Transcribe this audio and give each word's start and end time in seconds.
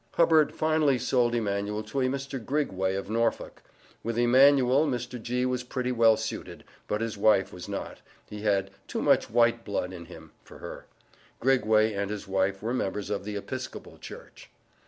Hubbert 0.13 0.51
finally 0.51 0.97
sold 0.97 1.35
Emanuel 1.35 1.83
to 1.83 2.01
a 2.01 2.05
Mr. 2.05 2.43
Grigway 2.43 2.95
of 2.95 3.07
Norfolk; 3.07 3.61
with 4.01 4.17
Emanuel 4.17 4.87
Mr. 4.87 5.21
G. 5.21 5.45
was 5.45 5.61
pretty 5.63 5.91
well 5.91 6.17
suited, 6.17 6.63
but 6.87 7.01
his 7.01 7.19
wife 7.19 7.53
was 7.53 7.69
not 7.69 7.99
he 8.27 8.41
had 8.41 8.71
"too 8.87 9.03
much 9.03 9.29
white 9.29 9.63
blood 9.63 9.93
in 9.93 10.05
him" 10.05 10.31
for 10.43 10.57
her. 10.57 10.87
Grigway 11.39 11.93
and 11.93 12.09
his 12.09 12.27
wife 12.27 12.63
were 12.63 12.73
members 12.73 13.11
of 13.11 13.25
the 13.25 13.35
Episcopal 13.35 13.99
Church. 13.99 14.49